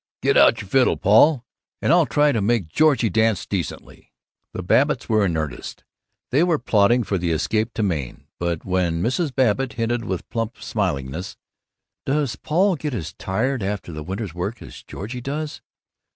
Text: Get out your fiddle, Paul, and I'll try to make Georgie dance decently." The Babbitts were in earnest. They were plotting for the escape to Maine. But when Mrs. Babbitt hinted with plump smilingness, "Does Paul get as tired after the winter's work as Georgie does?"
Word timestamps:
Get 0.23 0.35
out 0.35 0.59
your 0.61 0.67
fiddle, 0.67 0.97
Paul, 0.97 1.45
and 1.79 1.93
I'll 1.93 2.07
try 2.07 2.31
to 2.31 2.41
make 2.41 2.67
Georgie 2.69 3.11
dance 3.11 3.45
decently." 3.45 4.11
The 4.51 4.63
Babbitts 4.63 5.07
were 5.07 5.23
in 5.25 5.37
earnest. 5.37 5.83
They 6.31 6.41
were 6.41 6.57
plotting 6.57 7.03
for 7.03 7.19
the 7.19 7.29
escape 7.29 7.71
to 7.75 7.83
Maine. 7.83 8.25
But 8.39 8.65
when 8.65 9.03
Mrs. 9.03 9.31
Babbitt 9.35 9.73
hinted 9.73 10.03
with 10.05 10.27
plump 10.31 10.59
smilingness, 10.59 11.37
"Does 12.07 12.35
Paul 12.35 12.77
get 12.77 12.95
as 12.95 13.13
tired 13.13 13.61
after 13.61 13.91
the 13.93 14.01
winter's 14.01 14.33
work 14.33 14.59
as 14.63 14.81
Georgie 14.81 15.21
does?" 15.21 15.61